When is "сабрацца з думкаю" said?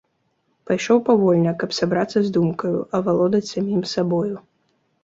1.81-2.75